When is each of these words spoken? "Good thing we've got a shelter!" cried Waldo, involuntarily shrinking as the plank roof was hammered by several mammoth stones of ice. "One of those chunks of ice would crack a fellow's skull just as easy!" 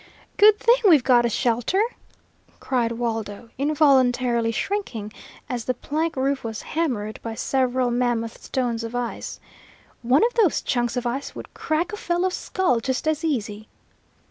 "Good 0.37 0.57
thing 0.57 0.77
we've 0.89 1.03
got 1.03 1.27
a 1.27 1.29
shelter!" 1.29 1.79
cried 2.59 2.93
Waldo, 2.93 3.51
involuntarily 3.59 4.51
shrinking 4.51 5.13
as 5.47 5.65
the 5.65 5.75
plank 5.75 6.15
roof 6.15 6.43
was 6.43 6.63
hammered 6.63 7.19
by 7.21 7.35
several 7.35 7.91
mammoth 7.91 8.41
stones 8.41 8.83
of 8.83 8.95
ice. 8.95 9.39
"One 10.01 10.25
of 10.25 10.33
those 10.33 10.63
chunks 10.63 10.97
of 10.97 11.05
ice 11.05 11.35
would 11.35 11.53
crack 11.53 11.93
a 11.93 11.97
fellow's 11.97 12.33
skull 12.33 12.79
just 12.79 13.07
as 13.07 13.23
easy!" 13.23 13.67